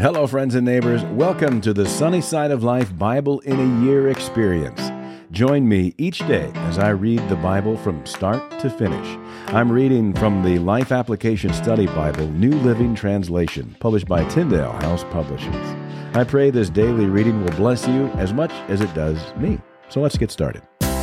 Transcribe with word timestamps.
Hello, 0.00 0.26
friends 0.26 0.54
and 0.54 0.64
neighbors. 0.64 1.04
Welcome 1.04 1.60
to 1.60 1.74
the 1.74 1.84
Sunny 1.84 2.22
Side 2.22 2.52
of 2.52 2.64
Life 2.64 2.96
Bible 2.96 3.40
in 3.40 3.60
a 3.60 3.84
Year 3.84 4.08
experience. 4.08 4.80
Join 5.30 5.68
me 5.68 5.92
each 5.98 6.20
day 6.20 6.50
as 6.54 6.78
I 6.78 6.88
read 6.88 7.28
the 7.28 7.36
Bible 7.36 7.76
from 7.76 8.06
start 8.06 8.58
to 8.60 8.70
finish. 8.70 9.06
I'm 9.48 9.70
reading 9.70 10.14
from 10.14 10.42
the 10.42 10.58
Life 10.58 10.90
Application 10.90 11.52
Study 11.52 11.84
Bible, 11.84 12.26
New 12.28 12.52
Living 12.62 12.94
Translation, 12.94 13.76
published 13.78 14.08
by 14.08 14.24
Tyndale 14.30 14.72
House 14.72 15.04
Publishers. 15.10 15.76
I 16.14 16.24
pray 16.24 16.48
this 16.48 16.70
daily 16.70 17.04
reading 17.04 17.44
will 17.44 17.52
bless 17.52 17.86
you 17.86 18.06
as 18.12 18.32
much 18.32 18.52
as 18.70 18.80
it 18.80 18.94
does 18.94 19.34
me. 19.36 19.60
So 19.90 20.00
let's 20.00 20.16
get 20.16 20.30
started. 20.30 20.62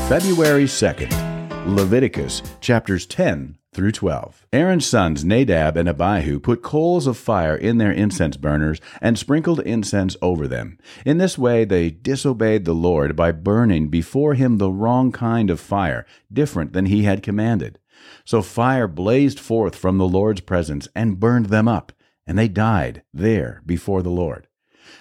February 0.10 0.66
2nd, 0.66 1.68
Leviticus 1.68 2.42
chapters 2.62 3.06
10 3.06 3.57
through 3.78 3.92
12. 3.92 4.48
Aaron's 4.52 4.88
sons 4.88 5.24
Nadab 5.24 5.78
and 5.78 5.88
Abihu 5.88 6.40
put 6.40 6.64
coals 6.64 7.06
of 7.06 7.16
fire 7.16 7.56
in 7.56 7.78
their 7.78 7.92
incense 7.92 8.36
burners 8.36 8.82
and 9.00 9.20
sprinkled 9.20 9.60
incense 9.60 10.18
over 10.20 10.48
them. 10.48 10.80
In 11.06 11.20
this 11.20 11.38
way 11.38 11.64
they 11.64 11.92
disobeyed 11.92 12.66
the 12.66 12.74
Lord 12.74 13.16
by 13.16 13.32
burning 13.32 13.90
before 13.90 14.34
him 14.34 14.58
the 14.58 14.72
wrong 14.72 15.12
kind 15.12 15.52
of 15.52 15.60
fire, 15.60 16.08
different 16.34 16.74
than 16.74 16.88
he 16.88 17.04
had 17.04 17.22
commanded. 17.22 17.78
So 18.26 18.42
fire 18.42 18.88
blazed 18.88 19.40
forth 19.40 19.76
from 19.76 20.00
the 20.00 20.08
Lord's 20.08 20.42
presence 20.42 20.88
and 20.96 21.20
burned 21.20 21.46
them 21.46 21.68
up, 21.68 21.92
and 22.26 22.36
they 22.36 22.48
died 22.48 23.04
there 23.14 23.62
before 23.64 24.02
the 24.02 24.10
Lord. 24.10 24.48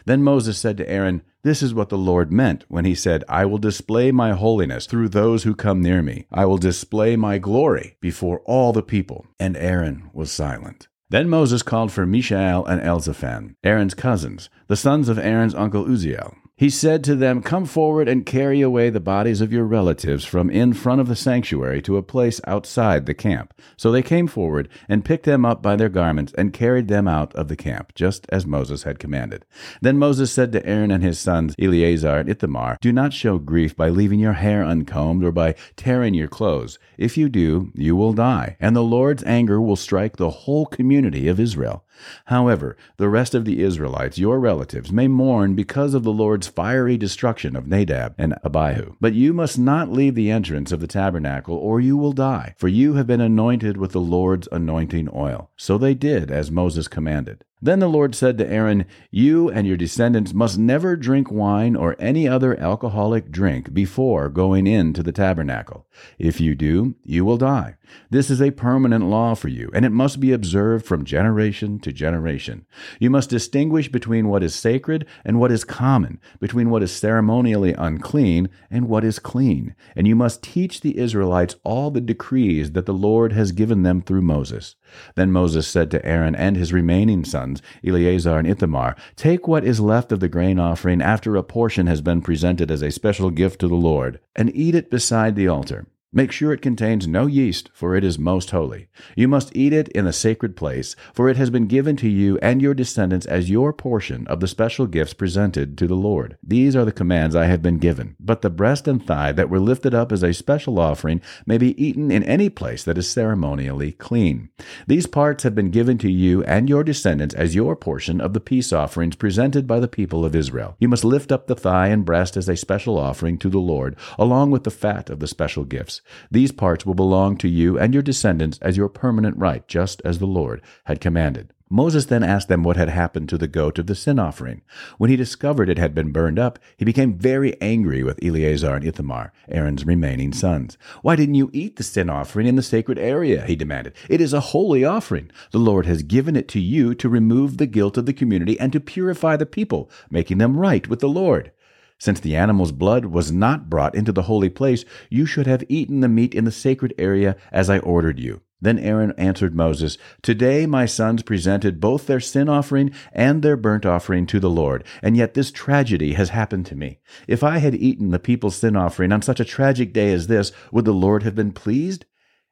Then 0.04 0.22
Moses 0.22 0.58
said 0.58 0.76
to 0.76 0.90
Aaron, 0.90 1.22
This 1.46 1.62
is 1.62 1.72
what 1.72 1.90
the 1.90 1.96
Lord 1.96 2.32
meant 2.32 2.64
when 2.66 2.84
he 2.84 2.96
said, 2.96 3.22
I 3.28 3.44
will 3.44 3.58
display 3.58 4.10
my 4.10 4.32
holiness 4.32 4.84
through 4.84 5.10
those 5.10 5.44
who 5.44 5.54
come 5.54 5.80
near 5.80 6.02
me. 6.02 6.26
I 6.32 6.44
will 6.44 6.58
display 6.58 7.14
my 7.14 7.38
glory 7.38 7.96
before 8.00 8.40
all 8.40 8.72
the 8.72 8.82
people. 8.82 9.28
And 9.38 9.56
Aaron 9.56 10.10
was 10.12 10.32
silent. 10.32 10.88
Then 11.08 11.28
Moses 11.28 11.62
called 11.62 11.92
for 11.92 12.04
Mishael 12.04 12.66
and 12.66 12.82
Elzaphan, 12.82 13.54
Aaron's 13.62 13.94
cousins, 13.94 14.50
the 14.66 14.74
sons 14.74 15.08
of 15.08 15.20
Aaron's 15.20 15.54
uncle 15.54 15.84
Uzziel. 15.84 16.34
He 16.58 16.70
said 16.70 17.04
to 17.04 17.14
them, 17.14 17.42
Come 17.42 17.66
forward 17.66 18.08
and 18.08 18.24
carry 18.24 18.62
away 18.62 18.88
the 18.88 18.98
bodies 18.98 19.42
of 19.42 19.52
your 19.52 19.64
relatives 19.64 20.24
from 20.24 20.48
in 20.48 20.72
front 20.72 21.02
of 21.02 21.06
the 21.06 21.14
sanctuary 21.14 21.82
to 21.82 21.98
a 21.98 22.02
place 22.02 22.40
outside 22.46 23.04
the 23.04 23.12
camp. 23.12 23.52
So 23.76 23.92
they 23.92 24.00
came 24.00 24.26
forward 24.26 24.70
and 24.88 25.04
picked 25.04 25.26
them 25.26 25.44
up 25.44 25.60
by 25.60 25.76
their 25.76 25.90
garments 25.90 26.32
and 26.38 26.54
carried 26.54 26.88
them 26.88 27.06
out 27.06 27.34
of 27.34 27.48
the 27.48 27.56
camp, 27.56 27.94
just 27.94 28.24
as 28.30 28.46
Moses 28.46 28.84
had 28.84 28.98
commanded. 28.98 29.44
Then 29.82 29.98
Moses 29.98 30.32
said 30.32 30.50
to 30.52 30.64
Aaron 30.64 30.90
and 30.90 31.04
his 31.04 31.18
sons, 31.18 31.54
Eleazar 31.58 32.20
and 32.20 32.28
Ithamar, 32.30 32.78
Do 32.80 32.90
not 32.90 33.12
show 33.12 33.38
grief 33.38 33.76
by 33.76 33.90
leaving 33.90 34.18
your 34.18 34.32
hair 34.32 34.64
uncombed 34.64 35.24
or 35.24 35.32
by 35.32 35.56
tearing 35.76 36.14
your 36.14 36.26
clothes. 36.26 36.78
If 36.96 37.18
you 37.18 37.28
do, 37.28 37.70
you 37.74 37.94
will 37.96 38.14
die, 38.14 38.56
and 38.60 38.74
the 38.74 38.82
Lord's 38.82 39.24
anger 39.24 39.60
will 39.60 39.76
strike 39.76 40.16
the 40.16 40.30
whole 40.30 40.64
community 40.64 41.28
of 41.28 41.38
Israel. 41.38 41.84
However, 42.26 42.76
the 42.96 43.08
rest 43.08 43.34
of 43.34 43.44
the 43.44 43.62
Israelites, 43.62 44.18
your 44.18 44.38
relatives, 44.38 44.92
may 44.92 45.08
mourn 45.08 45.54
because 45.54 45.94
of 45.94 46.02
the 46.02 46.12
Lord's 46.12 46.45
fiery 46.48 46.96
destruction 46.96 47.56
of 47.56 47.66
Nadab 47.66 48.14
and 48.18 48.34
Abihu. 48.44 48.96
But 49.00 49.14
you 49.14 49.32
must 49.32 49.58
not 49.58 49.90
leave 49.90 50.14
the 50.14 50.30
entrance 50.30 50.72
of 50.72 50.80
the 50.80 50.86
tabernacle, 50.86 51.56
or 51.56 51.80
you 51.80 51.96
will 51.96 52.12
die, 52.12 52.54
for 52.58 52.68
you 52.68 52.94
have 52.94 53.06
been 53.06 53.20
anointed 53.20 53.76
with 53.76 53.92
the 53.92 54.00
Lord's 54.00 54.48
anointing 54.52 55.08
oil. 55.14 55.50
So 55.56 55.78
they 55.78 55.94
did 55.94 56.30
as 56.30 56.50
Moses 56.50 56.88
commanded. 56.88 57.44
Then 57.62 57.78
the 57.78 57.88
Lord 57.88 58.14
said 58.14 58.36
to 58.38 58.50
Aaron, 58.50 58.84
You 59.10 59.50
and 59.50 59.66
your 59.66 59.78
descendants 59.78 60.34
must 60.34 60.58
never 60.58 60.94
drink 60.94 61.30
wine 61.30 61.74
or 61.74 61.96
any 61.98 62.28
other 62.28 62.58
alcoholic 62.60 63.30
drink 63.30 63.72
before 63.72 64.28
going 64.28 64.66
into 64.66 65.02
the 65.02 65.12
tabernacle. 65.12 65.86
If 66.18 66.38
you 66.38 66.54
do, 66.54 66.96
you 67.02 67.24
will 67.24 67.38
die. 67.38 67.76
This 68.10 68.30
is 68.30 68.42
a 68.42 68.50
permanent 68.50 69.06
law 69.06 69.34
for 69.34 69.48
you, 69.48 69.70
and 69.72 69.84
it 69.86 69.90
must 69.90 70.20
be 70.20 70.32
observed 70.32 70.84
from 70.84 71.04
generation 71.04 71.78
to 71.80 71.92
generation. 71.92 72.66
You 73.00 73.08
must 73.08 73.30
distinguish 73.30 73.90
between 73.90 74.28
what 74.28 74.42
is 74.42 74.54
sacred 74.54 75.06
and 75.24 75.40
what 75.40 75.52
is 75.52 75.64
common, 75.64 76.20
between 76.38 76.68
what 76.68 76.82
is 76.82 76.92
ceremonially 76.92 77.72
unclean 77.72 78.50
and 78.70 78.88
what 78.88 79.04
is 79.04 79.18
clean, 79.18 79.74
and 79.94 80.06
you 80.06 80.16
must 80.16 80.42
teach 80.42 80.80
the 80.80 80.98
Israelites 80.98 81.56
all 81.64 81.90
the 81.90 82.00
decrees 82.00 82.72
that 82.72 82.86
the 82.86 82.92
Lord 82.92 83.32
has 83.32 83.52
given 83.52 83.82
them 83.82 84.02
through 84.02 84.22
Moses. 84.22 84.76
Then 85.14 85.32
Moses 85.32 85.66
said 85.66 85.90
to 85.90 86.04
Aaron 86.06 86.34
and 86.34 86.56
his 86.56 86.72
remaining 86.72 87.24
sons, 87.24 87.62
Eleazar 87.84 88.38
and 88.38 88.46
Ithamar, 88.46 88.96
Take 89.16 89.48
what 89.48 89.64
is 89.64 89.80
left 89.80 90.12
of 90.12 90.20
the 90.20 90.28
grain 90.28 90.58
offering 90.58 91.02
after 91.02 91.36
a 91.36 91.42
portion 91.42 91.86
has 91.86 92.00
been 92.00 92.22
presented 92.22 92.70
as 92.70 92.82
a 92.82 92.90
special 92.90 93.30
gift 93.30 93.60
to 93.60 93.68
the 93.68 93.74
Lord, 93.74 94.20
and 94.34 94.54
eat 94.54 94.74
it 94.74 94.90
beside 94.90 95.34
the 95.36 95.48
altar. 95.48 95.86
Make 96.16 96.32
sure 96.32 96.50
it 96.50 96.62
contains 96.62 97.06
no 97.06 97.26
yeast, 97.26 97.68
for 97.74 97.94
it 97.94 98.02
is 98.02 98.18
most 98.18 98.50
holy. 98.50 98.88
You 99.14 99.28
must 99.28 99.54
eat 99.54 99.74
it 99.74 99.88
in 99.88 100.06
a 100.06 100.14
sacred 100.14 100.56
place, 100.56 100.96
for 101.12 101.28
it 101.28 101.36
has 101.36 101.50
been 101.50 101.66
given 101.66 101.94
to 101.96 102.08
you 102.08 102.38
and 102.38 102.62
your 102.62 102.72
descendants 102.72 103.26
as 103.26 103.50
your 103.50 103.74
portion 103.74 104.26
of 104.26 104.40
the 104.40 104.48
special 104.48 104.86
gifts 104.86 105.12
presented 105.12 105.76
to 105.76 105.86
the 105.86 105.94
Lord. 105.94 106.38
These 106.42 106.74
are 106.74 106.86
the 106.86 106.90
commands 106.90 107.36
I 107.36 107.44
have 107.44 107.60
been 107.60 107.76
given. 107.76 108.16
But 108.18 108.40
the 108.40 108.48
breast 108.48 108.88
and 108.88 109.06
thigh 109.06 109.32
that 109.32 109.50
were 109.50 109.60
lifted 109.60 109.92
up 109.92 110.10
as 110.10 110.22
a 110.22 110.32
special 110.32 110.78
offering 110.78 111.20
may 111.44 111.58
be 111.58 111.78
eaten 111.84 112.10
in 112.10 112.22
any 112.22 112.48
place 112.48 112.82
that 112.84 112.96
is 112.96 113.10
ceremonially 113.10 113.92
clean. 113.92 114.48
These 114.86 115.06
parts 115.06 115.42
have 115.42 115.54
been 115.54 115.70
given 115.70 115.98
to 115.98 116.10
you 116.10 116.42
and 116.44 116.66
your 116.66 116.82
descendants 116.82 117.34
as 117.34 117.54
your 117.54 117.76
portion 117.76 118.22
of 118.22 118.32
the 118.32 118.40
peace 118.40 118.72
offerings 118.72 119.16
presented 119.16 119.66
by 119.66 119.80
the 119.80 119.86
people 119.86 120.24
of 120.24 120.34
Israel. 120.34 120.76
You 120.80 120.88
must 120.88 121.04
lift 121.04 121.30
up 121.30 121.46
the 121.46 121.54
thigh 121.54 121.88
and 121.88 122.06
breast 122.06 122.38
as 122.38 122.48
a 122.48 122.56
special 122.56 122.96
offering 122.96 123.36
to 123.40 123.50
the 123.50 123.58
Lord, 123.58 123.96
along 124.18 124.50
with 124.50 124.64
the 124.64 124.70
fat 124.70 125.10
of 125.10 125.20
the 125.20 125.28
special 125.28 125.64
gifts. 125.64 126.00
These 126.30 126.52
parts 126.52 126.84
will 126.86 126.94
belong 126.94 127.36
to 127.38 127.48
you 127.48 127.78
and 127.78 127.92
your 127.92 128.02
descendants 128.02 128.58
as 128.60 128.76
your 128.76 128.88
permanent 128.88 129.36
right, 129.36 129.66
just 129.68 130.02
as 130.04 130.18
the 130.18 130.26
Lord 130.26 130.62
had 130.84 131.00
commanded. 131.00 131.52
Moses 131.68 132.04
then 132.04 132.22
asked 132.22 132.46
them 132.46 132.62
what 132.62 132.76
had 132.76 132.88
happened 132.88 133.28
to 133.28 133.36
the 133.36 133.48
goat 133.48 133.80
of 133.80 133.88
the 133.88 133.96
sin 133.96 134.20
offering. 134.20 134.62
When 134.98 135.10
he 135.10 135.16
discovered 135.16 135.68
it 135.68 135.78
had 135.78 135.96
been 135.96 136.12
burned 136.12 136.38
up, 136.38 136.60
he 136.76 136.84
became 136.84 137.18
very 137.18 137.60
angry 137.60 138.04
with 138.04 138.22
Eleazar 138.22 138.76
and 138.76 138.84
Ithamar, 138.84 139.32
Aaron's 139.48 139.84
remaining 139.84 140.32
sons. 140.32 140.78
Why 141.02 141.16
didn't 141.16 141.34
you 141.34 141.50
eat 141.52 141.74
the 141.74 141.82
sin 141.82 142.08
offering 142.08 142.46
in 142.46 142.54
the 142.54 142.62
sacred 142.62 143.00
area? 143.00 143.44
he 143.46 143.56
demanded. 143.56 143.94
It 144.08 144.20
is 144.20 144.32
a 144.32 144.38
holy 144.54 144.84
offering. 144.84 145.32
The 145.50 145.58
Lord 145.58 145.86
has 145.86 146.04
given 146.04 146.36
it 146.36 146.46
to 146.48 146.60
you 146.60 146.94
to 146.94 147.08
remove 147.08 147.56
the 147.56 147.66
guilt 147.66 147.96
of 147.96 148.06
the 148.06 148.12
community 148.12 148.58
and 148.60 148.72
to 148.72 148.78
purify 148.78 149.36
the 149.36 149.44
people, 149.44 149.90
making 150.08 150.38
them 150.38 150.56
right 150.56 150.86
with 150.86 151.00
the 151.00 151.08
Lord. 151.08 151.50
Since 151.98 152.20
the 152.20 152.36
animal's 152.36 152.72
blood 152.72 153.06
was 153.06 153.32
not 153.32 153.70
brought 153.70 153.94
into 153.94 154.12
the 154.12 154.22
holy 154.22 154.50
place, 154.50 154.84
you 155.10 155.24
should 155.24 155.46
have 155.46 155.64
eaten 155.68 156.00
the 156.00 156.08
meat 156.08 156.34
in 156.34 156.44
the 156.44 156.52
sacred 156.52 156.94
area 156.98 157.36
as 157.50 157.70
I 157.70 157.78
ordered 157.78 158.18
you. 158.18 158.42
Then 158.60 158.78
Aaron 158.78 159.12
answered 159.18 159.54
Moses, 159.54 159.98
Today 160.22 160.66
my 160.66 160.86
sons 160.86 161.22
presented 161.22 161.80
both 161.80 162.06
their 162.06 162.20
sin 162.20 162.48
offering 162.48 162.90
and 163.12 163.42
their 163.42 163.56
burnt 163.56 163.84
offering 163.84 164.26
to 164.26 164.40
the 164.40 164.50
Lord, 164.50 164.84
and 165.02 165.16
yet 165.16 165.34
this 165.34 165.52
tragedy 165.52 166.14
has 166.14 166.30
happened 166.30 166.64
to 166.66 166.76
me. 166.76 166.98
If 167.28 167.42
I 167.42 167.58
had 167.58 167.74
eaten 167.74 168.10
the 168.10 168.18
people's 168.18 168.56
sin 168.56 168.74
offering 168.74 169.12
on 169.12 169.22
such 169.22 169.40
a 169.40 169.44
tragic 169.44 169.92
day 169.92 170.12
as 170.12 170.26
this, 170.26 170.52
would 170.72 170.86
the 170.86 170.92
Lord 170.92 171.22
have 171.22 171.34
been 171.34 171.52
pleased? 171.52 172.06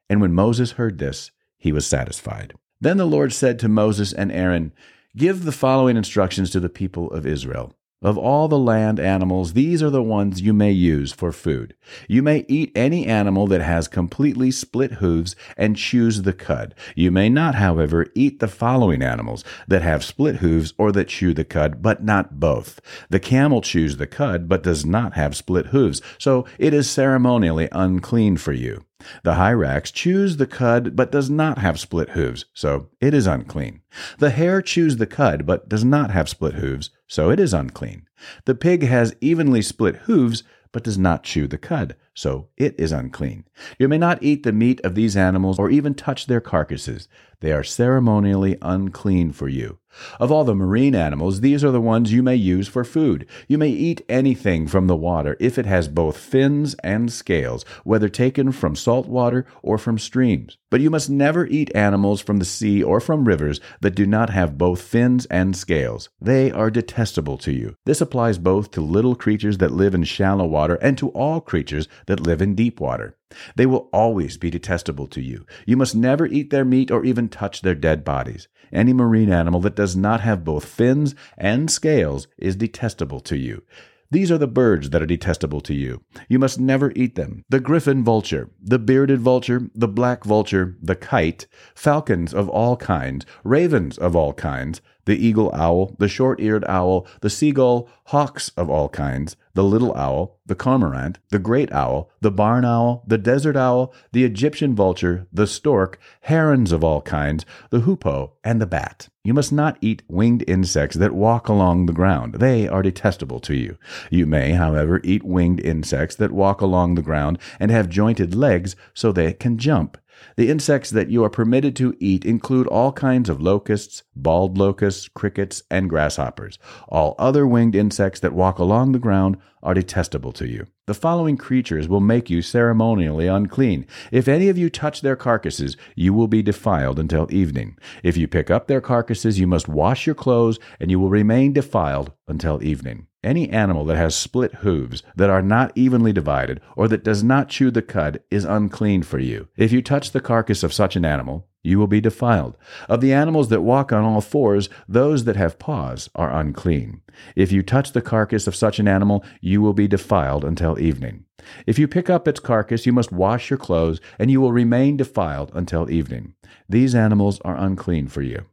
And 0.09 0.21
when 0.21 0.33
Moses 0.33 0.73
heard 0.73 0.99
this, 0.99 1.31
he 1.57 1.71
was 1.71 1.87
satisfied. 1.87 2.53
Then 2.79 2.97
the 2.97 3.05
Lord 3.05 3.33
said 3.33 3.57
to 3.59 3.67
Moses 3.67 4.13
and 4.13 4.31
Aaron, 4.31 4.73
Give 5.15 5.43
the 5.43 5.51
following 5.51 5.97
instructions 5.97 6.51
to 6.51 6.59
the 6.59 6.69
people 6.69 7.09
of 7.11 7.25
Israel. 7.25 7.74
Of 8.01 8.17
all 8.17 8.47
the 8.47 8.59
land 8.59 8.99
animals, 8.99 9.53
these 9.53 9.81
are 9.81 9.89
the 9.89 10.03
ones 10.03 10.41
you 10.41 10.53
may 10.53 10.71
use 10.71 11.11
for 11.11 11.31
food. 11.31 11.75
You 12.07 12.21
may 12.21 12.45
eat 12.47 12.71
any 12.75 13.07
animal 13.07 13.47
that 13.47 13.61
has 13.61 13.87
completely 13.87 14.51
split 14.51 14.93
hooves 14.93 15.35
and 15.57 15.77
chews 15.77 16.21
the 16.21 16.33
cud. 16.33 16.75
You 16.93 17.09
may 17.09 17.29
not, 17.29 17.55
however, 17.55 18.07
eat 18.13 18.39
the 18.39 18.47
following 18.47 19.01
animals 19.01 19.43
that 19.67 19.81
have 19.81 20.03
split 20.03 20.35
hooves 20.35 20.73
or 20.77 20.91
that 20.91 21.07
chew 21.07 21.33
the 21.33 21.45
cud, 21.45 21.81
but 21.81 22.03
not 22.03 22.39
both. 22.39 22.81
The 23.09 23.19
camel 23.19 23.61
chews 23.61 23.97
the 23.97 24.07
cud, 24.07 24.49
but 24.49 24.61
does 24.61 24.85
not 24.85 25.13
have 25.13 25.35
split 25.35 25.67
hooves, 25.67 26.01
so 26.19 26.45
it 26.59 26.73
is 26.73 26.89
ceremonially 26.89 27.69
unclean 27.71 28.37
for 28.37 28.53
you. 28.53 28.83
The 29.23 29.35
hyrax 29.35 29.91
chews 29.91 30.37
the 30.37 30.47
cud 30.47 30.95
but 30.95 31.11
does 31.11 31.29
not 31.29 31.57
have 31.57 31.79
split 31.79 32.09
hooves, 32.09 32.45
so 32.53 32.89
it 32.99 33.13
is 33.13 33.27
unclean. 33.27 33.81
The 34.19 34.31
hare 34.31 34.61
chews 34.61 34.97
the 34.97 35.05
cud 35.05 35.45
but 35.45 35.69
does 35.69 35.83
not 35.83 36.11
have 36.11 36.29
split 36.29 36.55
hooves, 36.55 36.89
so 37.07 37.29
it 37.29 37.39
is 37.39 37.53
unclean. 37.53 38.07
The 38.45 38.55
pig 38.55 38.83
has 38.83 39.15
evenly 39.21 39.61
split 39.61 39.95
hooves 40.03 40.43
but 40.71 40.83
does 40.83 40.97
not 40.97 41.23
chew 41.23 41.47
the 41.47 41.57
cud, 41.57 41.95
so 42.15 42.47
it 42.57 42.73
is 42.79 42.91
unclean. 42.91 43.43
You 43.77 43.87
may 43.87 43.97
not 43.97 44.23
eat 44.23 44.43
the 44.43 44.53
meat 44.53 44.81
of 44.83 44.95
these 44.95 45.15
animals 45.17 45.59
or 45.59 45.69
even 45.69 45.93
touch 45.93 46.25
their 46.25 46.41
carcasses. 46.41 47.07
They 47.41 47.51
are 47.51 47.63
ceremonially 47.63 48.57
unclean 48.61 49.31
for 49.33 49.47
you. 49.47 49.77
Of 50.19 50.31
all 50.31 50.43
the 50.43 50.55
marine 50.55 50.95
animals, 50.95 51.41
these 51.41 51.63
are 51.63 51.71
the 51.71 51.79
ones 51.79 52.11
you 52.11 52.21
may 52.21 52.35
use 52.35 52.67
for 52.67 52.83
food. 52.83 53.25
You 53.47 53.57
may 53.57 53.69
eat 53.69 54.01
anything 54.09 54.67
from 54.67 54.87
the 54.87 54.95
water 54.95 55.37
if 55.39 55.57
it 55.57 55.65
has 55.65 55.87
both 55.87 56.17
fins 56.17 56.75
and 56.83 57.11
scales, 57.11 57.63
whether 57.83 58.09
taken 58.09 58.51
from 58.51 58.75
salt 58.75 59.07
water 59.07 59.45
or 59.61 59.77
from 59.77 59.97
streams. 59.97 60.57
But 60.69 60.81
you 60.81 60.89
must 60.89 61.09
never 61.09 61.45
eat 61.47 61.73
animals 61.73 62.19
from 62.19 62.39
the 62.39 62.45
sea 62.45 62.83
or 62.83 62.99
from 62.99 63.25
rivers 63.25 63.61
that 63.79 63.95
do 63.95 64.05
not 64.05 64.31
have 64.31 64.57
both 64.57 64.81
fins 64.81 65.25
and 65.27 65.55
scales. 65.55 66.09
They 66.19 66.51
are 66.51 66.69
detestable 66.69 67.37
to 67.39 67.53
you. 67.53 67.75
This 67.85 68.01
applies 68.01 68.37
both 68.37 68.71
to 68.71 68.81
little 68.81 69.15
creatures 69.15 69.59
that 69.59 69.71
live 69.71 69.95
in 69.95 70.03
shallow 70.03 70.45
water 70.45 70.75
and 70.75 70.97
to 70.97 71.09
all 71.09 71.39
creatures 71.39 71.87
that 72.07 72.19
live 72.19 72.41
in 72.41 72.55
deep 72.55 72.79
water. 72.79 73.17
They 73.55 73.65
will 73.65 73.89
always 73.91 74.37
be 74.37 74.49
detestable 74.49 75.07
to 75.07 75.21
you. 75.21 75.45
You 75.65 75.77
must 75.77 75.95
never 75.95 76.25
eat 76.25 76.49
their 76.49 76.65
meat 76.65 76.91
or 76.91 77.03
even 77.05 77.29
touch 77.29 77.61
their 77.61 77.75
dead 77.75 78.03
bodies. 78.03 78.47
Any 78.71 78.93
marine 78.93 79.31
animal 79.31 79.61
that 79.61 79.75
does 79.75 79.95
not 79.95 80.21
have 80.21 80.43
both 80.43 80.65
fins 80.65 81.15
and 81.37 81.69
scales 81.69 82.27
is 82.37 82.55
detestable 82.55 83.19
to 83.21 83.37
you. 83.37 83.63
These 84.11 84.31
are 84.31 84.37
the 84.37 84.47
birds 84.47 84.91
that 84.91 85.01
are 85.01 85.07
detestable 85.07 85.61
to 85.61 85.73
you. 85.73 86.03
You 86.29 86.37
must 86.37 86.59
never 86.59 86.93
eat 86.95 87.15
them. 87.15 87.43
The 87.49 87.59
griffin 87.59 88.03
vulture, 88.03 88.51
the 88.61 88.79
bearded 88.79 89.19
vulture, 89.19 89.69
the 89.73 89.87
black 89.87 90.23
vulture, 90.23 90.77
the 90.81 90.95
kite, 90.95 91.47
falcons 91.73 92.33
of 92.33 92.47
all 92.47 92.77
kinds, 92.77 93.25
ravens 93.43 93.97
of 93.97 94.15
all 94.15 94.33
kinds, 94.33 94.79
the 95.05 95.15
eagle 95.15 95.51
owl, 95.53 95.95
the 95.99 96.07
short 96.07 96.39
eared 96.39 96.65
owl, 96.67 97.07
the 97.21 97.29
seagull, 97.29 97.89
hawks 98.05 98.49
of 98.57 98.69
all 98.69 98.89
kinds, 98.89 99.35
the 99.53 99.63
little 99.63 99.95
owl, 99.95 100.37
the 100.45 100.55
cormorant, 100.55 101.17
the 101.29 101.39
great 101.39 101.71
owl, 101.71 102.11
the 102.21 102.29
barn 102.29 102.65
owl, 102.65 103.03
the 103.07 103.17
desert 103.17 103.55
owl, 103.55 103.93
the 104.11 104.23
Egyptian 104.23 104.75
vulture, 104.75 105.27
the 105.31 105.47
stork, 105.47 105.97
herons 106.21 106.71
of 106.71 106.83
all 106.83 107.01
kinds, 107.01 107.45
the 107.69 107.81
hoopoe, 107.81 108.33
and 108.43 108.61
the 108.61 108.67
bat. 108.67 109.07
You 109.23 109.33
must 109.33 109.51
not 109.51 109.77
eat 109.81 110.03
winged 110.07 110.43
insects 110.47 110.97
that 110.97 111.13
walk 111.13 111.47
along 111.47 111.85
the 111.85 111.93
ground. 111.93 112.35
They 112.35 112.67
are 112.67 112.83
detestable 112.83 113.39
to 113.39 113.55
you. 113.55 113.77
You 114.11 114.27
may, 114.27 114.51
however, 114.51 115.01
eat 115.03 115.23
winged 115.23 115.61
insects 115.61 116.15
that 116.17 116.31
walk 116.31 116.61
along 116.61 116.95
the 116.95 117.01
ground 117.01 117.39
and 117.59 117.71
have 117.71 117.89
jointed 117.89 118.35
legs 118.35 118.75
so 118.93 119.11
they 119.11 119.33
can 119.33 119.57
jump. 119.57 119.97
The 120.37 120.49
insects 120.49 120.89
that 120.89 121.09
you 121.09 121.23
are 121.23 121.29
permitted 121.29 121.75
to 121.77 121.95
eat 121.99 122.25
include 122.25 122.67
all 122.67 122.91
kinds 122.91 123.29
of 123.29 123.41
locusts, 123.41 124.03
bald 124.15 124.57
locusts, 124.57 125.07
crickets, 125.07 125.63
and 125.69 125.89
grasshoppers. 125.89 126.59
All 126.87 127.15
other 127.17 127.47
winged 127.47 127.75
insects 127.75 128.19
that 128.19 128.33
walk 128.33 128.59
along 128.59 128.91
the 128.91 128.99
ground 128.99 129.37
are 129.63 129.73
detestable 129.73 130.31
to 130.33 130.47
you. 130.47 130.67
The 130.85 130.93
following 130.93 131.37
creatures 131.37 131.89
will 131.89 131.99
make 131.99 132.29
you 132.29 132.41
ceremonially 132.41 133.27
unclean. 133.27 133.87
If 134.11 134.27
any 134.27 134.49
of 134.49 134.57
you 134.57 134.69
touch 134.69 135.01
their 135.01 135.15
carcasses, 135.15 135.75
you 135.95 136.13
will 136.13 136.27
be 136.27 136.43
defiled 136.43 136.99
until 136.99 137.27
evening. 137.33 137.77
If 138.03 138.15
you 138.17 138.27
pick 138.27 138.51
up 138.51 138.67
their 138.67 138.81
carcasses, 138.81 139.39
you 139.39 139.47
must 139.47 139.67
wash 139.67 140.05
your 140.05 140.15
clothes, 140.15 140.59
and 140.79 140.91
you 140.91 140.99
will 140.99 141.09
remain 141.09 141.53
defiled 141.53 142.11
until 142.27 142.63
evening. 142.63 143.07
Any 143.25 143.49
animal 143.49 143.85
that 143.85 143.97
has 143.97 144.15
split 144.15 144.53
hooves, 144.57 145.01
that 145.15 145.31
are 145.31 145.41
not 145.41 145.71
evenly 145.73 146.13
divided, 146.13 146.61
or 146.75 146.87
that 146.87 147.03
does 147.03 147.23
not 147.23 147.49
chew 147.49 147.71
the 147.71 147.81
cud, 147.81 148.19
is 148.29 148.45
unclean 148.45 149.01
for 149.01 149.17
you. 149.17 149.47
If 149.57 149.71
you 149.71 149.81
touch 149.81 150.11
the 150.11 150.21
carcass 150.21 150.61
of 150.61 150.71
such 150.71 150.95
an 150.95 151.05
animal, 151.05 151.47
you 151.63 151.79
will 151.79 151.87
be 151.87 151.99
defiled. 151.99 152.55
Of 152.87 153.01
the 153.01 153.13
animals 153.13 153.49
that 153.49 153.63
walk 153.63 153.91
on 153.91 154.03
all 154.03 154.21
fours, 154.21 154.69
those 154.87 155.23
that 155.23 155.37
have 155.37 155.57
paws 155.57 156.07
are 156.13 156.39
unclean. 156.39 157.01
If 157.35 157.51
you 157.51 157.63
touch 157.63 157.93
the 157.93 158.01
carcass 158.01 158.45
of 158.45 158.55
such 158.55 158.77
an 158.77 158.87
animal, 158.87 159.25
you 159.41 159.59
will 159.59 159.73
be 159.73 159.87
defiled 159.87 160.45
until 160.45 160.79
evening. 160.79 161.25
If 161.65 161.79
you 161.79 161.87
pick 161.87 162.11
up 162.11 162.27
its 162.27 162.39
carcass, 162.39 162.85
you 162.85 162.93
must 162.93 163.11
wash 163.11 163.49
your 163.49 163.57
clothes, 163.57 163.99
and 164.19 164.29
you 164.29 164.39
will 164.39 164.51
remain 164.51 164.97
defiled 164.97 165.51
until 165.55 165.89
evening. 165.89 166.35
These 166.69 166.93
animals 166.93 167.41
are 167.41 167.57
unclean 167.57 168.07
for 168.07 168.21
you. 168.21 168.45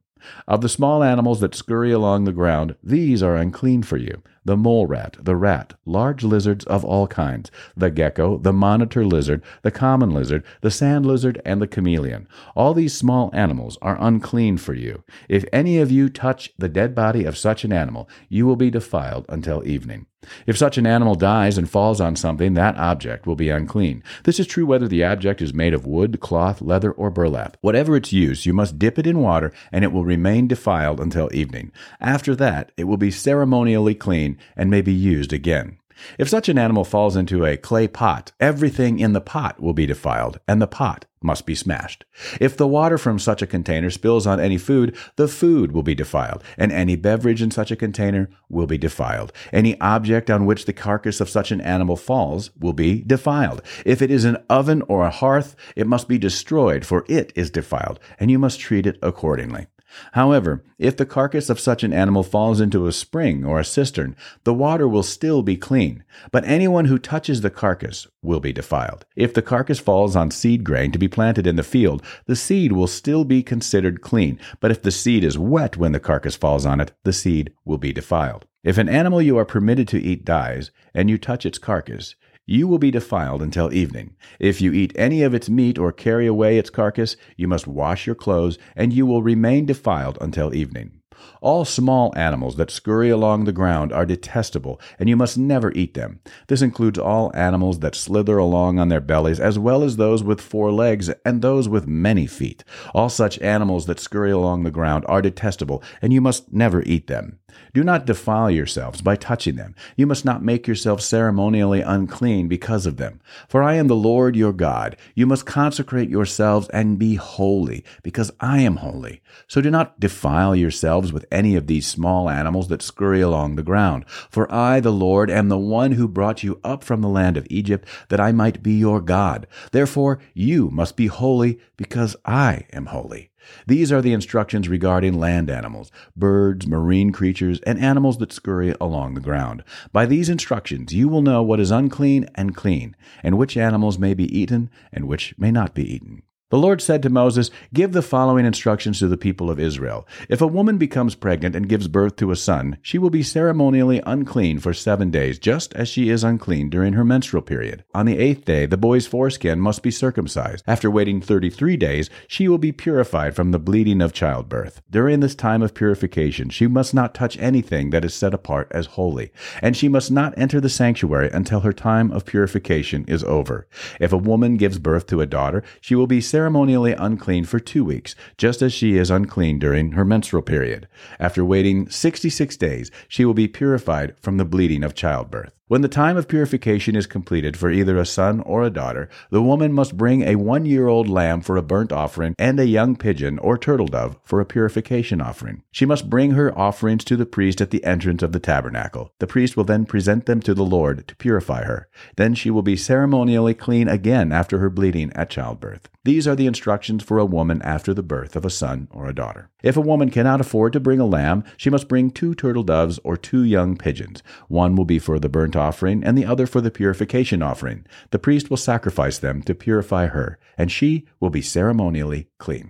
Of 0.49 0.63
the 0.63 0.69
small 0.69 1.03
animals 1.03 1.41
that 1.41 1.55
scurry 1.55 1.93
along 1.93 2.25
the 2.25 2.33
ground, 2.33 2.77
these 2.83 3.23
are 3.23 3.37
unclean 3.37 3.83
for 3.83 3.97
you 3.97 4.23
the 4.45 4.57
mole 4.57 4.87
rat, 4.87 5.17
the 5.21 5.37
rat, 5.37 5.75
large 5.85 6.25
lizards 6.25 6.65
of 6.67 6.85
all 6.85 7.07
kinds, 7.07 7.51
the 7.77 7.91
gecko, 7.91 8.39
the 8.39 8.53
monitor 8.53 9.05
lizard, 9.05 9.43
the 9.63 9.71
common 9.71 10.11
lizard, 10.11 10.45
the 10.61 10.71
sand 10.71 11.07
lizard, 11.07 11.41
and 11.45 11.61
the 11.63 11.67
chameleon. 11.67 12.27
All 12.57 12.75
these 12.75 12.97
small 12.97 13.31
animals 13.33 13.79
are 13.81 13.97
unclean 14.01 14.59
for 14.59 14.75
you. 14.75 15.05
If 15.29 15.45
any 15.53 15.79
of 15.79 15.91
you 15.91 16.09
touch 16.09 16.53
the 16.59 16.69
dead 16.69 16.95
body 16.95 17.25
of 17.25 17.39
such 17.39 17.65
an 17.65 17.73
animal, 17.73 18.09
you 18.29 18.47
will 18.47 18.57
be 18.57 18.71
defiled 18.71 19.27
until 19.29 19.67
evening. 19.67 20.07
If 20.47 20.57
such 20.57 20.79
an 20.79 20.87
animal 20.87 21.17
dies 21.17 21.59
and 21.59 21.69
falls 21.69 22.01
on 22.01 22.15
something, 22.15 22.55
that 22.55 22.77
object 22.77 23.27
will 23.27 23.35
be 23.35 23.49
unclean. 23.49 24.05
This 24.23 24.39
is 24.39 24.47
true 24.47 24.65
whether 24.65 24.87
the 24.87 25.03
object 25.03 25.43
is 25.43 25.53
made 25.53 25.75
of 25.75 25.85
wood, 25.85 26.21
cloth, 26.21 26.63
leather, 26.63 26.93
or 26.93 27.11
burlap. 27.11 27.57
Whatever 27.61 27.97
its 27.97 28.13
use, 28.13 28.47
you 28.47 28.53
must 28.53 28.79
dip 28.79 29.01
it 29.01 29.07
in 29.07 29.19
water, 29.19 29.53
and 29.73 29.85
it 29.85 29.91
will 29.91 30.05
remain 30.05 30.47
defiled 30.47 31.01
until 31.01 31.29
evening. 31.33 31.73
After 32.01 32.37
that, 32.37 32.71
it 32.77 32.85
will 32.85 32.97
be 32.97 33.11
ceremonially 33.11 33.97
clean 33.97 34.32
and 34.57 34.71
may 34.71 34.81
be 34.81 34.93
used 34.93 35.33
again. 35.33 35.79
If 36.19 36.29
such 36.29 36.49
an 36.49 36.59
animal 36.59 36.85
falls 36.85 37.17
into 37.17 37.45
a 37.45 37.57
clay 37.57 37.87
pot, 37.87 38.33
everything 38.41 38.99
in 38.99 39.13
the 39.13 39.21
pot 39.21 39.61
will 39.61 39.75
be 39.75 39.87
defiled, 39.87 40.41
and 40.49 40.61
the 40.61 40.67
pot 40.67 41.05
must 41.23 41.47
be 41.47 41.55
smashed. 41.55 42.05
If 42.41 42.57
the 42.57 42.67
water 42.67 42.99
from 42.99 43.19
such 43.19 43.43
a 43.43 43.47
container 43.47 43.91
spills 43.91 44.27
on 44.27 44.41
any 44.41 44.59
food, 44.59 44.97
the 45.17 45.29
food 45.29 45.73
will 45.73 45.83
be 45.83 45.95
defiled, 45.95 46.43
and 46.59 46.73
any 46.73 46.97
beverage 46.97 47.43
in 47.43 47.51
such 47.51 47.71
a 47.71 47.77
container 47.77 48.29
will 48.49 48.67
be 48.67 48.79
defiled. 48.79 49.33
Any 49.53 49.81
object 49.81 50.31
on 50.31 50.47
which 50.47 50.65
the 50.65 50.73
carcass 50.73 51.21
of 51.21 51.29
such 51.29 51.53
an 51.53 51.61
animal 51.61 51.97
falls 51.97 52.51
will 52.59 52.73
be 52.73 53.03
defiled. 53.03 53.63
If 53.85 54.03
it 54.03 54.11
is 54.11 54.25
an 54.25 54.39
oven 54.51 54.83
or 54.89 55.05
a 55.05 55.11
hearth, 55.11 55.55
it 55.77 55.87
must 55.87 56.09
be 56.09 56.19
destroyed, 56.19 56.85
for 56.85 57.05
it 57.09 57.33
is 57.37 57.51
defiled, 57.51 58.01
and 58.19 58.31
you 58.31 58.39
must 58.39 58.59
treat 58.59 58.87
it 58.87 58.99
accordingly. 59.03 59.67
However, 60.13 60.65
if 60.79 60.97
the 60.97 61.07
carcass 61.07 61.51
of 61.51 61.61
such 61.61 61.83
an 61.83 61.93
animal 61.93 62.23
falls 62.23 62.61
into 62.61 62.87
a 62.87 62.93
spring 62.93 63.45
or 63.45 63.61
a 63.61 63.65
cistern, 63.65 64.17
the 64.45 64.55
water 64.55 64.89
will 64.89 65.03
still 65.03 65.43
be 65.43 65.57
clean, 65.57 66.05
but 66.31 66.45
anyone 66.45 66.87
who 66.87 66.99
touches 66.99 67.41
the 67.41 67.51
carcass 67.51 68.07
will 68.23 68.41
be 68.41 68.53
defiled. 68.53 69.05
If 69.17 69.35
the 69.35 69.43
carcass 69.43 69.79
falls 69.79 70.17
on 70.17 70.31
seed 70.31 70.65
grain 70.65 70.93
to 70.93 70.99
be 70.99 71.09
planted 71.09 71.47
in 71.47 71.57
the 71.57 71.63
field, 71.63 72.03
the 72.27 72.37
seed 72.37 72.73
will 72.73 72.87
still 72.87 73.25
be 73.25 73.43
considered 73.43 74.01
clean, 74.01 74.39
but 74.61 74.71
if 74.71 74.83
the 74.83 74.91
seed 74.91 75.25
is 75.25 75.39
wet 75.39 75.77
when 75.77 75.93
the 75.93 76.01
carcass 76.01 76.37
falls 76.37 76.67
on 76.67 76.81
it, 76.81 76.93
the 77.05 77.13
seed 77.13 77.53
will 77.65 77.79
be 77.79 77.93
defiled. 77.93 78.47
If 78.65 78.79
an 78.79 78.89
animal 78.89 79.21
you 79.21 79.37
are 79.39 79.45
permitted 79.45 79.89
to 79.89 80.01
eat 80.01 80.25
dies, 80.25 80.71
and 80.95 81.11
you 81.11 81.19
touch 81.19 81.45
its 81.45 81.59
carcass, 81.59 82.15
you 82.53 82.69
will 82.69 82.79
be 82.79 82.91
defiled 82.91 83.41
until 83.41 83.73
evening. 83.73 84.15
If 84.39 84.61
you 84.61 84.73
eat 84.73 84.93
any 84.95 85.23
of 85.23 85.33
its 85.33 85.49
meat 85.49 85.79
or 85.79 85.91
carry 85.91 86.27
away 86.27 86.59
its 86.59 86.69
carcass, 86.69 87.17
you 87.35 87.49
must 87.49 87.67
wash 87.67 88.07
your 88.07 88.15
clothes, 88.15 88.59
and 88.77 88.93
you 88.93 89.07
will 89.07 89.23
remain 89.23 89.65
defiled 89.65 90.19
until 90.21 90.55
evening. 90.55 91.02
All 91.41 91.65
small 91.65 92.13
animals 92.17 92.57
that 92.57 92.71
scurry 92.71 93.11
along 93.11 93.45
the 93.45 93.53
ground 93.53 93.93
are 93.93 94.07
detestable, 94.07 94.81
and 94.99 95.09
you 95.09 95.17
must 95.17 95.37
never 95.37 95.73
eat 95.73 95.95
them. 95.95 96.21
This 96.49 96.63
includes 96.63 96.99
all 96.99 97.31
animals 97.35 97.81
that 97.81 97.95
slither 97.95 98.39
along 98.39 98.79
on 98.79 98.89
their 98.89 99.01
bellies, 99.01 99.41
as 99.41 99.59
well 99.59 99.83
as 99.83 99.97
those 99.97 100.23
with 100.23 100.41
four 100.41 100.71
legs 100.71 101.11
and 101.25 101.43
those 101.43 101.69
with 101.69 101.87
many 101.87 102.27
feet. 102.27 102.65
All 102.95 103.09
such 103.09 103.39
animals 103.41 103.87
that 103.87 104.01
scurry 104.01 104.31
along 104.31 104.63
the 104.63 104.71
ground 104.71 105.05
are 105.09 105.23
detestable, 105.23 105.83
and 106.01 106.13
you 106.13 106.21
must 106.21 106.53
never 106.53 106.83
eat 106.83 107.07
them. 107.07 107.39
Do 107.75 107.85
not 107.85 108.07
defile 108.07 108.51
yourselves 108.51 109.03
by 109.03 109.17
touching 109.17 109.57
them. 109.57 109.75
You 109.97 110.07
must 110.07 110.25
not 110.25 110.43
make 110.43 110.67
yourselves 110.67 111.05
ceremonially 111.05 111.83
unclean 111.83 112.49
because 112.49 112.87
of 112.87 112.97
them. 112.97 113.21
For 113.49 113.63
I 113.63 113.75
am 113.75 113.89
the 113.89 113.97
Lord 113.97 114.37
your 114.37 114.53
God. 114.53 114.97
You 115.15 115.27
must 115.27 115.47
consecrate 115.47 116.09
yourselves 116.09 116.69
and 116.69 116.99
be 116.99 117.17
holy, 117.17 117.85
because 118.03 118.31
I 118.41 118.61
am 118.61 118.77
holy. 118.77 119.23
So 119.49 119.61
do 119.61 119.71
not 119.71 120.01
defile 120.01 120.57
yourselves 120.57 121.12
with 121.13 121.27
any 121.31 121.57
of 121.57 121.67
these 121.67 121.87
small 121.87 122.29
animals 122.31 122.69
that 122.69 122.83
scurry 122.83 123.21
along 123.21 123.57
the 123.57 123.63
ground. 123.63 124.05
For 124.31 124.53
I, 124.53 124.81
the 124.81 124.93
Lord, 124.93 125.31
am 125.31 125.49
the 125.49 125.59
one 125.59 125.93
who 125.93 126.09
brought 126.09 126.43
you 126.43 126.61
up 126.65 126.83
from 126.85 127.01
the 127.01 127.09
land 127.09 127.37
of 127.37 127.47
Egypt, 127.51 127.87
that 128.09 128.21
I 128.21 128.33
might 128.33 128.63
be 128.63 128.73
your 128.73 129.01
God. 129.01 129.47
Therefore 129.73 130.19
you 130.35 130.71
must 130.71 130.97
be 130.97 131.07
holy, 131.07 131.59
because 131.77 132.17
I 132.25 132.67
am 132.73 132.87
holy. 132.87 133.31
These 133.67 133.91
are 133.91 134.01
the 134.01 134.13
instructions 134.13 134.69
regarding 134.69 135.19
land 135.19 135.51
animals, 135.51 135.91
birds, 136.17 136.67
marine 136.67 137.13
creatures, 137.13 137.61
and 137.61 137.79
animals 137.79 138.19
that 138.19 138.33
scurry 138.33 138.75
along 138.81 139.15
the 139.15 139.21
ground. 139.21 139.65
By 139.93 140.07
these 140.07 140.29
instructions 140.29 140.95
you 140.95 141.09
will 141.09 141.23
know 141.23 141.43
what 141.43 141.61
is 141.61 141.71
unclean 141.71 142.29
and 142.35 142.55
clean, 142.55 142.97
and 143.23 143.37
which 143.37 143.57
animals 143.57 143.99
may 143.99 144.15
be 144.15 144.37
eaten 144.37 144.71
and 144.93 145.09
which 145.09 145.35
may 145.39 145.51
not 145.51 145.75
be 145.75 145.95
eaten. 145.95 146.23
The 146.53 146.59
Lord 146.59 146.83
said 146.83 147.03
to 147.03 147.09
Moses, 147.09 147.51
Give 147.73 147.93
the 147.93 148.03
following 148.03 148.45
instructions 148.45 148.99
to 148.99 149.09
the 149.09 149.17
people 149.17 149.49
of 149.49 149.59
Israel. 149.59 150.07
If 150.29 150.43
a 150.43 150.47
woman 150.47 150.77
becomes 150.77 151.15
pregnant 151.15 151.57
and 151.57 151.67
gives 151.67 151.89
birth 151.89 152.17
to 152.17 152.31
a 152.31 152.37
son, 152.37 152.77
she 152.83 152.99
will 152.99 153.09
be 153.09 153.23
ceremonially 153.23 154.03
unclean 154.05 154.59
for 154.59 154.75
seven 154.75 155.11
days, 155.11 155.39
just 155.39 155.73
as 155.73 155.89
she 155.89 156.11
is 156.11 156.23
unclean 156.23 156.69
during 156.69 156.93
her 156.93 157.05
menstrual 157.05 157.41
period. 157.41 157.85
On 157.95 158.05
the 158.05 158.19
eighth 158.19 158.45
day, 158.45 158.67
the 158.67 158.77
boy's 158.77 159.07
foreskin 159.07 159.61
must 159.61 159.83
be 159.83 159.91
circumcised. 159.91 160.63
After 160.67 160.91
waiting 160.91 161.23
33 161.23 161.79
days, 161.79 162.11
she 162.29 162.49
will 162.49 162.59
be 162.59 162.71
purified 162.71 163.35
from 163.35 163.53
the 163.53 163.59
bleeding 163.59 164.03
of 164.03 164.13
childbirth. 164.13 164.83
During 164.91 165.21
this 165.21 165.35
time 165.35 165.63
of 165.63 165.73
purification, 165.73 166.51
she 166.51 166.67
must 166.67 166.93
not 166.93 167.15
touch 167.15 167.39
anything 167.39 167.89
that 167.91 168.05
is 168.05 168.13
set 168.13 168.35
apart 168.35 168.69
as 168.73 168.85
holy, 169.01 169.33
and 169.63 169.75
she 169.75 169.89
must 169.89 170.11
not 170.11 170.37
enter 170.37 170.61
the 170.61 170.69
sanctuary 170.69 171.31
until 171.33 171.61
her 171.61 171.73
time 171.73 172.13
of 172.13 172.27
purification 172.27 173.07
is 173.09 173.25
over. 173.25 173.67
If 173.99 174.13
a 174.13 174.19
woman 174.19 174.59
gives 174.59 174.79
birth 174.79 175.07
to 175.07 175.23
a 175.23 175.27
daughter, 175.27 175.65
she 175.81 175.95
will 175.95 176.07
be 176.07 176.21
ceremonially 176.21 176.42
ceremonially 176.43 176.93
unclean 176.95 177.45
for 177.45 177.61
two 177.61 177.85
weeks, 177.85 178.17
just 178.37 178.63
as 178.63 178.73
she 178.73 178.97
is 178.97 179.13
unclean 179.13 179.61
during 179.61 179.93
her 179.93 180.05
menstrual 180.05 180.43
period. 180.43 180.89
After 181.21 181.45
waiting 181.45 181.89
66 181.89 182.57
days, 182.57 182.91
she 183.07 183.25
will 183.25 183.33
be 183.33 183.47
purified 183.47 184.17
from 184.21 184.39
the 184.39 184.45
bleeding 184.45 184.83
of 184.83 184.93
childbirth. 184.93 185.55
When 185.69 185.81
the 185.81 185.89
time 185.89 186.17
of 186.17 186.29
purification 186.29 186.97
is 186.97 187.07
completed 187.07 187.57
for 187.57 187.71
either 187.71 187.97
a 187.97 188.05
son 188.05 188.41
or 188.41 188.63
a 188.63 188.69
daughter, 188.69 189.09
the 189.31 189.41
woman 189.41 189.73
must 189.73 189.97
bring 189.97 190.23
a 190.23 190.35
one 190.35 190.67
year 190.67 190.89
old 190.89 191.09
lamb 191.09 191.41
for 191.41 191.57
a 191.57 191.63
burnt 191.63 191.93
offering 191.93 192.35
and 192.39 192.59
a 192.59 192.67
young 192.67 192.97
pigeon 192.97 193.39
or 193.39 193.57
turtle 193.57 193.87
dove 193.87 194.19
for 194.25 194.41
a 194.41 194.45
purification 194.45 195.21
offering. 195.21 195.63
She 195.71 195.87
must 195.87 196.11
bring 196.11 196.33
her 196.33 196.57
offerings 196.59 197.05
to 197.05 197.17
the 197.17 197.25
priest 197.25 197.61
at 197.61 197.71
the 197.71 197.85
entrance 197.85 198.23
of 198.23 198.33
the 198.33 198.41
tabernacle. 198.41 199.13
The 199.19 199.27
priest 199.27 199.57
will 199.57 199.65
then 199.65 199.87
present 199.87 200.27
them 200.27 200.41
to 200.41 200.53
the 200.53 200.65
Lord 200.65 201.07
to 201.09 201.17
purify 201.17 201.63
her. 201.63 201.89
Then 202.17 202.35
she 202.35 202.51
will 202.51 202.63
be 202.63 202.77
ceremonially 202.77 203.55
clean 203.55 203.89
again 203.89 204.33
after 204.33 204.59
her 204.59 204.69
bleeding 204.69 205.13
at 205.15 205.31
childbirth. 205.31 205.89
These 206.05 206.27
are 206.27 206.35
the 206.35 206.49
instructions 206.49 207.05
for 207.05 207.19
a 207.19 207.25
woman 207.25 207.63
after 207.63 207.95
the 207.95 208.03
birth 208.03 208.35
of 208.35 208.45
a 208.45 208.51
son 208.51 208.89
or 208.91 209.07
a 209.07 209.15
daughter. 209.15 209.49
If 209.63 209.77
a 209.77 209.81
woman 209.81 210.11
cannot 210.11 210.41
afford 210.41 210.73
to 210.73 210.81
bring 210.81 210.99
a 210.99 211.07
lamb, 211.07 211.45
she 211.57 211.71
must 211.71 211.87
bring 211.87 212.11
two 212.11 212.35
turtle 212.35 212.65
doves 212.65 212.99
or 213.05 213.17
two 213.17 213.45
young 213.45 213.77
pigeons. 213.77 214.23
One 214.49 214.75
will 214.75 214.85
be 214.85 214.99
for 214.99 215.21
the 215.21 215.29
burnt 215.29 215.55
offering, 215.63 216.05
and 216.05 216.19
the 216.19 216.27
other 216.27 216.47
for 216.47 216.61
the 216.61 216.71
purification 216.71 217.41
offering. 217.43 217.87
The 218.11 218.19
priest 218.19 218.51
will 218.51 218.59
sacrifice 218.59 219.19
them 219.19 219.43
to 219.45 219.55
purify 219.55 220.09
her, 220.09 220.39
and 220.59 220.71
she 220.71 221.07
will 221.21 221.31
be 221.31 221.41
ceremonially 221.41 222.29
clean. 222.39 222.69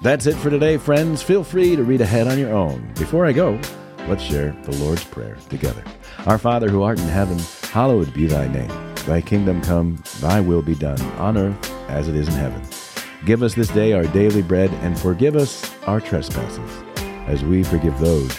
That's 0.00 0.26
it 0.26 0.36
for 0.36 0.48
today, 0.48 0.76
friends. 0.76 1.22
Feel 1.22 1.42
free 1.42 1.74
to 1.74 1.82
read 1.82 2.00
ahead 2.00 2.28
on 2.28 2.38
your 2.38 2.54
own. 2.54 2.94
Before 2.94 3.26
I 3.26 3.32
go, 3.32 3.60
let's 4.06 4.22
share 4.22 4.52
the 4.62 4.76
Lord's 4.76 5.04
Prayer 5.04 5.36
together. 5.50 5.82
Our 6.24 6.38
Father 6.38 6.68
who 6.68 6.82
art 6.82 7.00
in 7.00 7.08
heaven, 7.08 7.38
hallowed 7.72 8.14
be 8.14 8.26
thy 8.26 8.46
name. 8.46 8.94
Thy 9.06 9.20
kingdom 9.20 9.60
come, 9.60 10.02
thy 10.20 10.40
will 10.40 10.62
be 10.62 10.76
done, 10.76 11.00
on 11.18 11.36
earth 11.36 11.72
as 11.88 12.06
it 12.06 12.14
is 12.14 12.28
in 12.28 12.34
heaven. 12.34 12.62
Give 13.26 13.42
us 13.42 13.54
this 13.54 13.68
day 13.68 13.92
our 13.92 14.04
daily 14.04 14.42
bread, 14.42 14.70
and 14.82 14.98
forgive 14.98 15.34
us 15.34 15.74
our 15.86 16.00
trespasses, 16.00 16.70
as 17.26 17.44
we 17.44 17.64
forgive 17.64 17.98
those 17.98 18.38